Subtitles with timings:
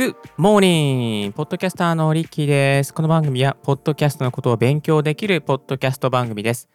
[0.00, 1.30] Good morning!
[1.32, 2.94] ポッドキャスターのリッキーです。
[2.94, 6.70] この番組は、ポッドキャストのことを勉強できるポッドキャスト番組です。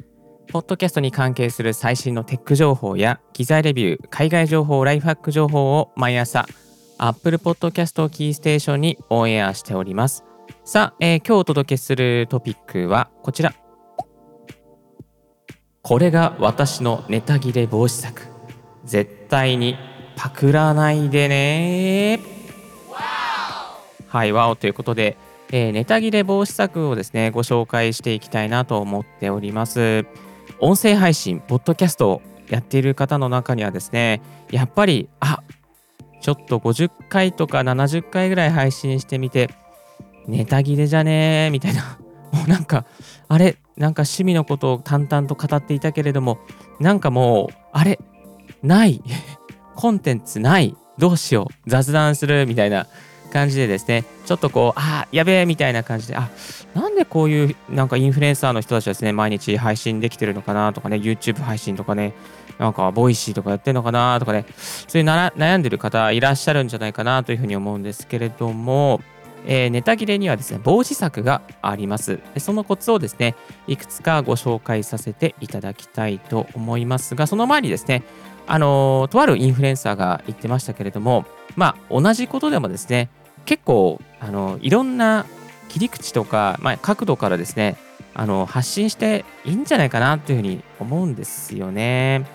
[0.50, 6.46] ポッドキャストに関係する最新のテック情報や、機材レビュー、海外情報、ライフハック情報を毎朝、
[7.00, 10.24] Apple Podcast をキーステーションにオンエアしております。
[10.64, 13.56] さあ、えー、今日お届けするトピックはこちら。
[15.82, 18.28] これが私のネタ切れ防止策。
[18.84, 19.78] 絶対に
[20.16, 22.35] パクらないでね
[24.16, 25.18] はい、ワオということで、
[25.52, 30.06] えー、ネタ切れ防止策をですね、ご紹介していきたいなと思っております。
[30.62, 35.44] 音声配信、ポッドキャストをやっている方の中にはですね、やっぱり、あ
[36.22, 39.50] ちょっと50回とか70回ぐらい配信してみて、
[40.28, 42.00] ネタ切れじゃねーみたいな、
[42.32, 42.86] もうなんか、
[43.28, 46.38] あれ、なんか趣味のことを淡々と語っていたけれども、
[46.80, 48.00] なんかもう、あれ、
[48.64, 49.04] ない。
[49.76, 50.74] コンテンツない。
[50.98, 51.70] どうしよう。
[51.70, 52.48] 雑談する。
[52.48, 52.88] みたいな。
[53.36, 56.30] 感じでですねちょっとこうあやべえみたいな感じであ
[56.74, 62.14] なんでこういうなんかインフルエンサーの人たちはですね毎日配信できてるのかなとかね YouTube 配信とかね
[62.58, 64.46] なんか Voicy とかやってるのかなとかね
[64.88, 69.02] そういう悩んでる方いらっしゃるんじゃないかなというふうに思うんですけれども
[69.48, 72.20] えー、ネタ切れにはですね、防止策があります。
[72.40, 73.36] そのコツをですね、
[73.68, 78.02] いくつかご紹介させていただきたいと思いますが、その前にですね、
[78.48, 81.26] あのとあるインフルエンサーが言ってましたけれども、
[81.56, 83.10] まあ、同じことでもですね、
[83.46, 85.26] 結構、あのいろんな
[85.70, 87.78] 切り口とか、まあ、角度からですね、
[88.14, 92.26] あの発信していいんじゃないかなというふうに思うんですよね。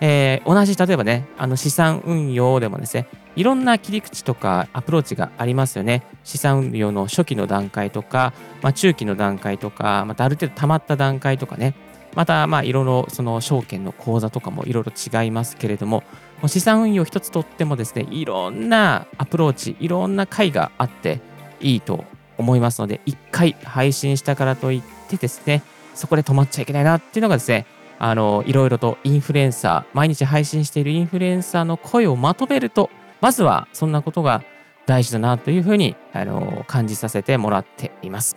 [0.00, 6.02] えー、同じ例えばね、あの資産運用でもですね、いろんな切り口とかアプローチがありますよね。
[6.24, 11.74] 資産運用の初期の段階とか、まあ、中期の段階とか、またある程度溜まった段階とかね、
[12.14, 14.92] また、まあ、いろいろその証券の口座とかもいろいろ
[15.22, 16.04] 違いますけれども、
[16.46, 21.20] 資産運用一つとってもですね、いろんなアプローチ、いろんな回があって
[21.60, 22.04] いいと
[22.36, 25.62] 思いますので、一回配信したからといってですね、
[25.94, 27.66] そこで止まっちゃいけないなっていうのがですね、
[27.98, 34.44] あの、いろいろとインフルエンサー、毎日配信しているインフルエンサーの声をまとめると、まずはそんなことが
[34.86, 38.36] 大事だなというふうに、あの、感じさせてもらっています。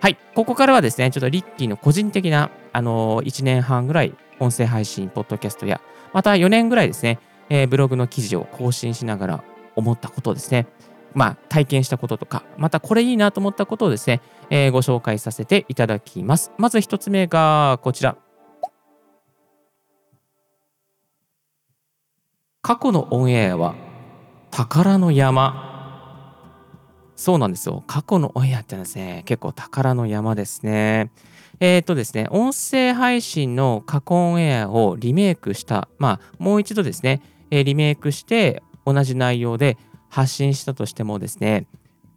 [0.00, 5.80] はい、ここからはですね、ちょっとリッキーの個人的な、あの、1年半ぐらい音声配信、ポッドキャストや、
[6.12, 7.18] また4年ぐらいですね、
[7.48, 9.44] えー、ブログの記事を更新しながら
[9.76, 10.66] 思ったことですね、
[11.14, 16.52] まあ、体験したこととか、またこれいいなと思ったことをですね、えー、ご紹介させていただきます。
[16.58, 18.16] まず1つ目がこちら。
[22.62, 23.74] 過去のオンエアは
[24.50, 25.74] 宝の山
[27.16, 27.84] そうなんですよ。
[27.86, 31.12] 過去のオンエアってのはですね、結構宝の山ですね。
[31.60, 37.22] えっ、ー、とですね、音声配信の過去オンエアをリメイクした、まあ、もう一度ですね、
[37.54, 39.78] え、リメイクして同じ内容で
[40.08, 41.66] 発信したとしてもですね、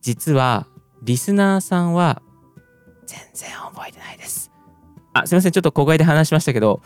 [0.01, 0.67] 実は
[1.03, 2.21] リスナーさんは
[3.05, 4.51] 全然覚えてないです。
[5.13, 6.81] あ、すいません、ちょっと小声で話しましたけど、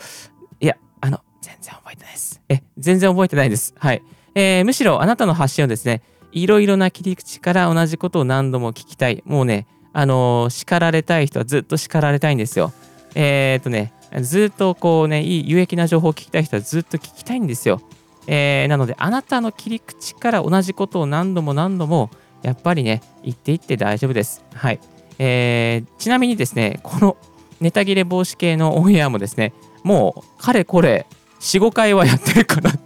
[0.60, 2.42] いや、あの、全然覚えてないです。
[2.50, 3.74] え、全然覚えてないです。
[3.78, 4.02] はい。
[4.34, 9.22] えー、むしろあなたの発信をですね、いろいろな切り口から同じことを何度も聞きたい。
[9.26, 12.72] もうね、あのー、叱られたい人はずっと叱られたいんですよ。
[13.14, 17.80] えー、っとね、ずっとこうね、いい有益な情報を聞きたい人はずっと聞きたいんですよ。
[18.26, 22.10] えー、なので、あなたの切り口から同じことを何度も何度も、
[22.42, 24.44] やっぱりね、言っていって大丈夫です。
[24.54, 24.80] はい。
[25.18, 27.16] えー、ちなみにですね、この
[27.60, 29.52] ネタ切れ防止系のオンエアもですね、
[29.82, 31.06] もう、かれこれ、
[31.40, 32.78] 4、5回はやってるかなと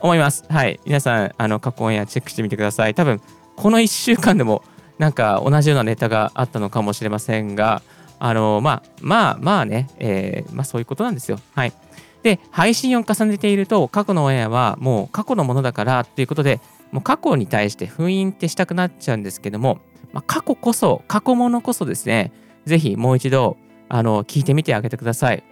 [0.00, 0.44] 思います。
[0.48, 0.80] はい。
[0.84, 2.94] 皆さん、あの、過去オンエアチェックしてみてください。
[2.94, 3.20] 多分、
[3.56, 4.62] この1週間でも、
[4.98, 7.82] なんか同じようなネタがあったのかもしれませんが、
[8.18, 11.38] あの、まあ、まあ、まあね、えー、まあそういうことなんですよ。
[11.54, 11.72] はい。
[12.28, 16.60] で、配信を重ねていると、過去のオンエアはもう過去のものだからっていうことで、
[16.92, 19.78] もう過去に対して封印ってしたくなっちゃうんですけども、
[20.12, 22.32] まあ、過去こそ、過去ものこそですね、
[22.66, 23.56] ぜひもう一度、
[23.88, 25.42] あの、聞いてみてあげてください。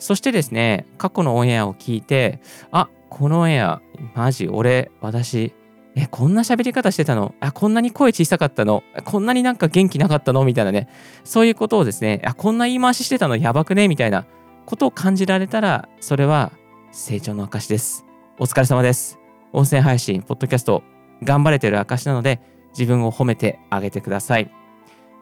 [0.00, 2.40] そしてですね、過去のオンエアを聞いて、
[2.72, 3.80] あ、このオンエア、
[4.16, 5.52] マジ、俺、私、
[5.94, 7.34] え、こんな喋り方してたの？
[7.40, 8.82] あ、こんなに声小さかったの？
[9.04, 10.44] こんなになんか元気なかったの？
[10.44, 10.88] みたいなね。
[11.24, 13.36] そういうことをですね、あ、こんな言い回ししてたの？
[13.36, 13.88] やばくね？
[13.88, 14.26] みたいな
[14.66, 16.50] ことを感じられたら、それは
[16.90, 18.04] 成長の証です。
[18.38, 19.18] お疲れ様です。
[19.52, 20.82] 音声配信、ポッドキャスト、
[21.22, 22.40] 頑張れてる証なので、
[22.76, 24.50] 自分を褒めてあげてください。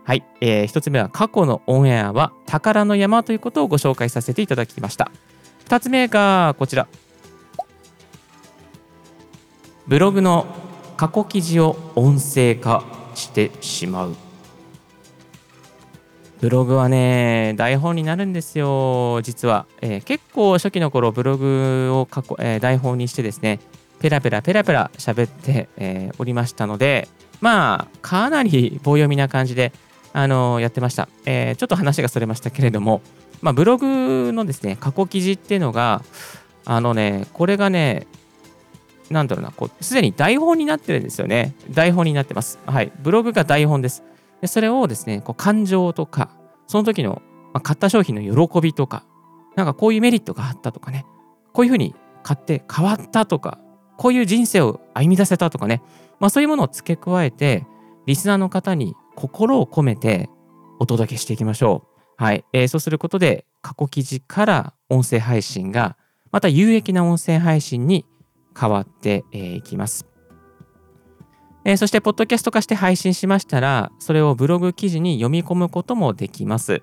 [0.05, 0.25] はい。
[0.41, 5.13] えー、一つ目は過去のオンエアは宝の山ということをご紹介させていただきました。
[5.65, 6.89] 二つ目がこちら。
[9.87, 10.47] ブログの
[10.97, 12.83] 過去記事を音声化
[13.15, 14.17] してしまう
[16.41, 23.61] ブログはね台本になるんですよ実は、えー、結構初期の頃ブログを過去、えー、台本にしてですね
[24.05, 27.09] ペラペラペラペラ喋って、えー、おりましたので、
[27.41, 29.73] まあ、かなり棒読みな感じで、
[30.13, 31.57] あのー、やってました、えー。
[31.57, 33.01] ちょっと話がそれましたけれども、
[33.41, 36.03] まあ、ブログのですね、過去記事っていうのが、
[36.67, 38.07] あのね、これがね、
[39.09, 41.55] なんだろうな、こう、すでに台本になってるんですよね。
[41.71, 42.59] 台本になってます。
[42.67, 42.93] はい。
[43.03, 44.03] ブログが台本です。
[44.41, 46.31] でそれをですね、こう感情とか、
[46.67, 47.23] その時の、
[47.53, 49.05] まあ、買った商品の喜びとか、
[49.57, 51.07] なんかこういうメリットがあったとかね、
[51.53, 53.59] こういうふうに買って変わったとか、
[53.97, 55.83] こういう人生を歩み出せたとかね、
[56.19, 57.67] まあ、そういうものを付け加えて、
[58.07, 60.29] リスナーの方に心を込めて
[60.79, 61.85] お届けしていきましょ
[62.19, 62.23] う。
[62.23, 62.45] はい。
[62.53, 65.97] えー、そうすることで、過去記事から音声配信が、
[66.31, 68.05] また有益な音声配信に
[68.59, 70.07] 変わっていきます。
[71.65, 76.83] えー、そして、ポッドキャスト化して配信しましたら、それをブログ記事に読み込むこともできます。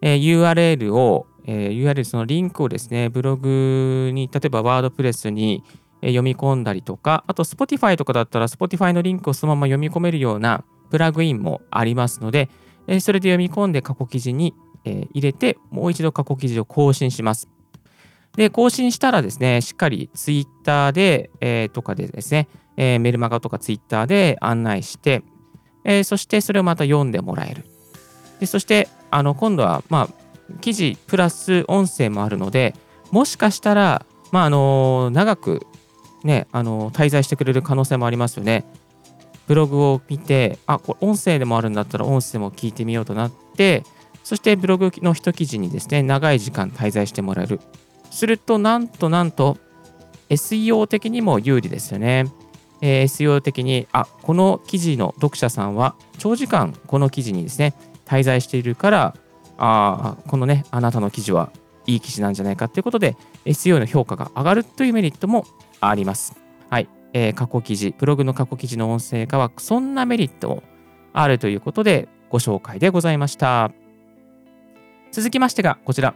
[0.00, 5.62] えー、URL を、えー、URL そのリンクをですね、ブログに、例えばワードプレスに
[6.00, 12.48] 読み込んだりとか、あと Spotify とかだったら Spotify のリンクをそのまま読み込めるようなプラグインもありますので、
[12.88, 14.54] えそれで読み込んで過去記事に、
[14.84, 17.48] え入れて、もう一度過去記事を更新します。
[18.36, 25.22] で、更新したらですね、しっかり Twitter で、え、とかでですね、えー、メルマガとか Twitter で案内して、
[25.84, 27.64] えー、そしてそれをまた読んでもらえる。
[28.40, 32.74] でそして、あの今度は、まあ、記事プラス音声もあるので、
[33.10, 35.66] もしかしたら、まあ、あの長く
[36.22, 38.64] ね、あの滞在してくれる可能性もありますよね。
[39.48, 43.82] ブログを見て、あ、これ音声でもあるんだったら音声も聞いてみようとなって、
[44.22, 47.60] そしてブログの一記事にですね、長い時間滞在してもらえる。
[48.10, 49.56] すると、なんとなんと、
[50.28, 52.26] SEO 的にも有利ですよね。
[52.80, 57.74] えー、SEO 的に、あ、この記事の読者さんは長時間この記事にですね、
[58.06, 59.14] 滞在しているから、
[59.58, 61.52] あこのね、あなたの記事は
[61.86, 65.44] いい記事なんじゃないかということで、SEO の評価が上がるというメリットも
[65.80, 66.36] あります。
[66.70, 66.88] はい。
[67.12, 70.62] えー、過去記事、ブログの過去記事の音声化は、そんなメリットも
[71.12, 73.72] あるということで、ご紹介でございました。
[75.10, 76.14] 続きましてが、こちら。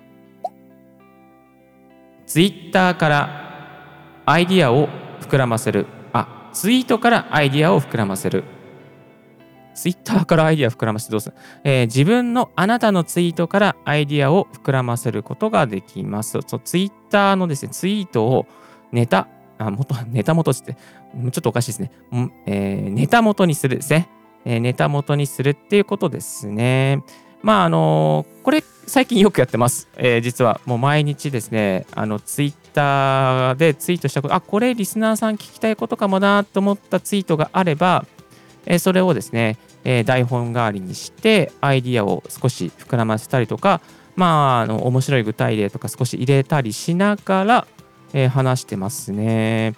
[2.26, 4.88] Twitter からアイディアを
[5.20, 5.86] 膨らませる。
[6.52, 8.44] ツイートからアイディアを膨らませる。
[9.74, 11.34] ツイッターからアイディア膨らませてどうする、
[11.64, 16.38] えー、自分のあなたのツイートからアイディアを膨らませることができます。
[16.46, 18.46] そうツイッターのですね、ツイートを
[18.92, 19.28] ネタ、
[19.58, 21.90] あ、元、ネタ元って、ちょっとおかしいですね。
[22.46, 24.08] えー、ネタ元にするですね。
[24.44, 27.02] えー、ネタ元にするっていうことですね。
[27.42, 29.88] まあ、あの、これ、最近よくやってます。
[29.96, 38.06] えー、実は、もう毎日ですね、あの、ツイッターでツイートしたこと、あ、これリスナーさん聞きたいことかもなと思ったツイートがあれば、
[38.66, 43.80] え、それをですね、え、台本代わりにして、アイディアを少し膨らませたりとか、
[44.14, 47.66] まあ、あの面白い具体例とか少し入れたりしながら、
[48.12, 49.74] え、話してますね。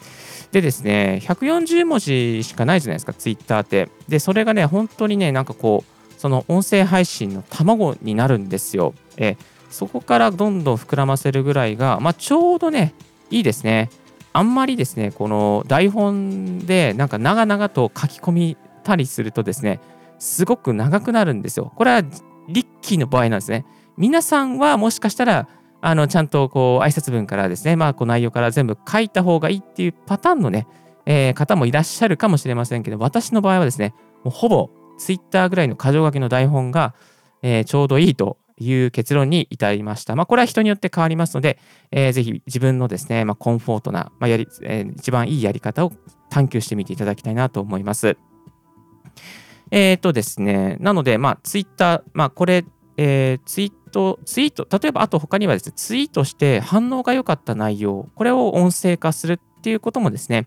[0.52, 3.88] でですね、140文字しかないじゃないですか、ツイッターって。
[4.08, 8.94] で、それがね、本当にね、なんかこう、その音声配信の卵になるんですよ。
[9.16, 9.36] えー、
[9.70, 12.94] そこからどんどん膨らませるぐらいが、まあ、ちょうどね、
[13.30, 13.90] いいですね。
[14.32, 19.80] あんまりですね、この台本でなんか長々と書き込みたりするとですね、
[20.18, 21.72] すごく長くなるんですよ。
[21.76, 22.02] これは
[22.48, 23.64] リッキーの場合なんですね。
[23.96, 25.48] 皆さんはもしかしたら
[25.80, 30.66] あのちゃんとこう挨拶文からですね、まあ、こう内容から全部書いた方がいいっていうパターンのね、
[31.06, 36.94] えー、方もいらっしゃるかもしれませんけど、私の場合はですね、もうほぼ Twitter ぐらいの箇条書きの台本が、
[37.42, 40.16] えー、ちょうどいいという結論に至りました。
[40.16, 41.58] まあ、これは人によって変わりますので、
[41.90, 45.92] えー、ぜひ自分のですね、まあ、コンフォートな、まあやりえー、一番いいやり方を
[46.30, 48.16] 探求してみていただきたいなと思います。
[49.70, 52.64] えっ、ー、とですね、なので、まあ、ツイッター、まあ、これ、
[52.96, 60.46] えー、ツイート、ツイート、例えばあと他にはですね、ツイートして反応が良かった内容、これを音声化するっていうこともですね、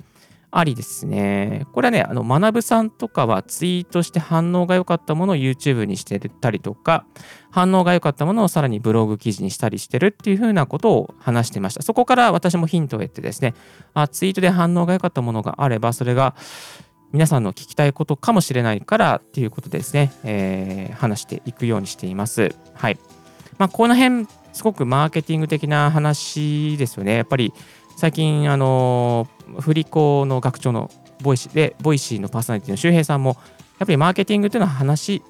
[0.50, 1.66] ありですね。
[1.74, 7.06] これはね、あの、学さんとかはツイートして反応が良かったものを YouTube にしてたりとか、
[7.52, 11.82] 反応が良かったものをさらにブログ記事にしたりしてるっていうふうなことを話してました。
[11.82, 13.54] そこから私もヒントを得てですね、
[13.94, 16.36] あツイートで反応が良かったものがあれば、それが
[17.12, 22.54] 皆さんの聞きたいことかもしれないからっていうことですね、えー、話していくようにしています。
[22.74, 22.98] はい。
[23.58, 27.16] まあ、この辺、すごくマーケティング的な話ですよね。
[27.16, 27.54] やっぱり
[27.96, 29.28] 最近、あの、
[29.60, 30.90] 振り子の学長の
[31.22, 33.38] Voicy で、 Voicy のパーソナリティの周平さんも、
[33.80, 35.24] やっぱりマーケティングというのは話、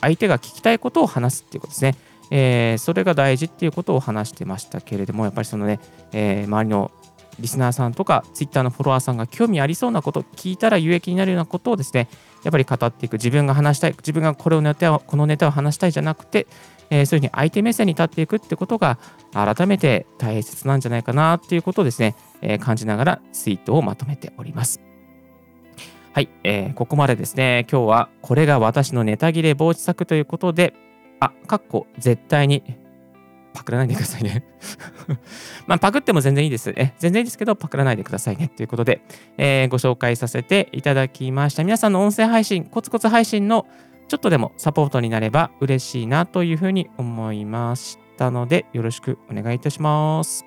[0.00, 1.96] 相手が聞きたいことを話すっていうことですね。
[2.30, 5.80] えー、それが大事っていうことを話してましたけれども、やっぱりそのね、
[6.12, 6.90] えー、周りの
[7.38, 12.08] リスナーさんとか、ツイッターのフォロワーさんが興味ありそうなこと、聞いたら有益になるようなことをですね、
[12.42, 13.14] やっぱり語っていく。
[13.14, 13.92] 自分が話したい。
[13.92, 16.46] 自分がこれをネタをこのネタを話したいじゃなくて、
[16.90, 18.98] えー、そういうふうに相手目線に立っていくってことが
[19.32, 24.80] 改めて大切なんじゃないかなっていうことをですね、えー、感じながらツイートをまとめております。
[26.12, 30.74] はい、えー、ここまでですね、今日はこれが私のネタ切れ防止策ということで、
[31.20, 32.64] あ、かっこ絶対に
[33.52, 34.44] パクらないでくださいね
[35.66, 36.72] まあ、パクっても全然いいです。
[36.76, 38.48] え全然いいですけど、パクらないでくださいね。
[38.48, 39.02] ということで、
[39.38, 41.64] えー、ご紹介させていただきました。
[41.64, 43.66] 皆さんの音声配信、コツコツ配信の
[44.08, 50.44] ちょっとでもサポートになれば嬉しいなというふうに思いましたので、よろしくお願いいたします。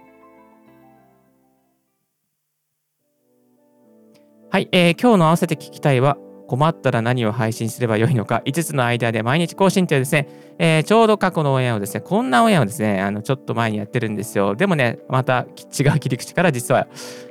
[4.51, 6.17] はい、えー、今日の合わせて聞きたいは、
[6.53, 10.27] 困ったら何を配信すればよいのか、5つのアイデアで毎日更新というですね、
[10.59, 14.53] えー、ちょうど過去のオンエアをですね、こんなオンエアをですね、あのちょっと前にやってるんですよ。
[14.55, 16.87] でもね、また違う切り口から実は、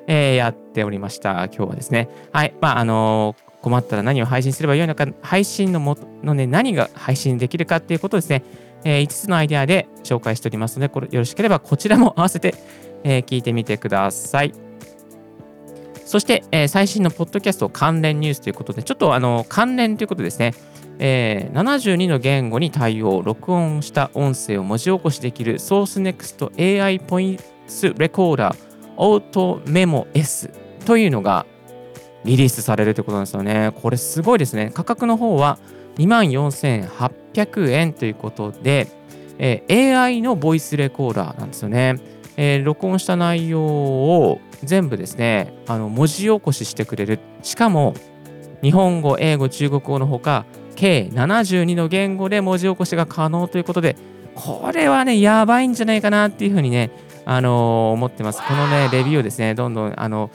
[0.09, 1.45] えー、やっておりました。
[1.45, 2.09] 今日はですね。
[2.33, 8.43] はい、まあ、あのー、困ったら何を配信すればよいのか、配信のものね、何が配信できるかっていうことですね、
[8.83, 12.57] えー、5つのアイデアで紹介しておりますので、これよろしければこちらも合わせて、
[13.05, 14.72] え、聞いてみてください。
[16.05, 20.55] そして、えー、最新のポッドキャスト関連ニュースということで、ちょっとあの関連ということですね、
[20.99, 27.45] えー、72の言語に対応、録音した音声を文字起こしできる SourceNext AI ポイント
[27.99, 28.57] レコーダー
[28.97, 30.51] オートメモ S
[30.85, 31.47] というのが
[32.25, 33.73] リリースされるということなんですよね。
[33.81, 34.71] これすごいですね。
[34.73, 35.59] 価格の方は
[35.97, 38.89] 24,800円ということで、
[39.39, 41.97] えー、AI のボイスレコーダーなんですよね。
[42.37, 47.19] えー、録音した内容を全部ですね、あの文字起こししてくれる。
[47.43, 47.95] しかも、
[48.63, 50.45] 日本語、英語、中国語のほか、
[50.77, 53.97] 計72の言語で文字起こしが可能ということで、
[54.35, 56.91] これはね、やばいんじゃないかなっていうふうにね、
[57.25, 58.41] あのー、思ってます。
[58.43, 60.31] このね、レビューをですね、どんどん、あの、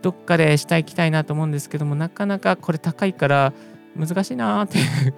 [0.00, 3.52] どっかでしたいきたいなと思うんですけども、なかなかこれ高いから
[3.96, 5.14] 難しいなーっていう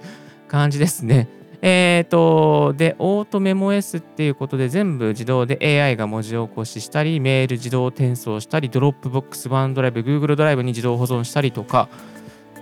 [0.49, 1.28] 感じですね。
[1.66, 11.88] えっ、ー、と、で、オートメモ S っていうことで全部自動で AI が文字起こししたり、メール自動転送したり、 Dropbox、 OneDrive、Google ドライブに自動保存したりとか、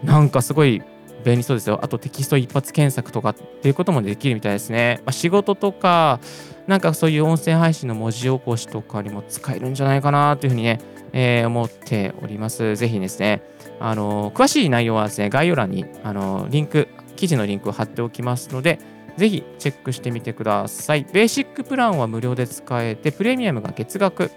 [0.05, 0.83] なんかすごい
[1.25, 1.81] 便利そうですよ。
[1.83, 5.01] あとテキスト一発検索とかっていうこともできるみたいですね。
[5.05, 6.21] まあ、仕事とか、
[6.69, 10.79] なんかそういう音声配信の文字起こしとかにも使えるんじゃないかなというふうにね、
[11.13, 12.77] えー、思っております。
[12.77, 13.43] ぜひですね、
[13.81, 18.79] あの詳しい内容はですね、概要欄にあのリンク、記事のリンクを貼っておきますので、
[19.17, 21.07] ぜひチェックしてみてください。
[21.13, 24.31] ベーシックプランは無料で使えて、プレミアムが月額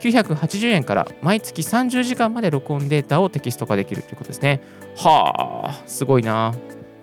[0.00, 4.60] 980円から毎月30時間まで録音データをテキスト化できるということですね。
[4.96, 6.54] はあ、すごいな。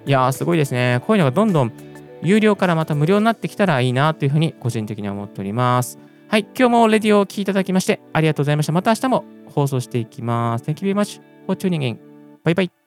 [0.06, 1.02] いやー、すごいですね。
[1.06, 1.74] こういうのがどんどん
[2.22, 6.00] 有料からまた無料になってきたらいいなというふうに個人的には思っております。
[6.28, 8.72] はい、今日もレディオを聴いていただきましてありがとうございました。
[8.72, 10.66] また明日も放送していきます。
[10.66, 12.00] Thank you very much for tuning in.
[12.44, 12.85] バイバイ。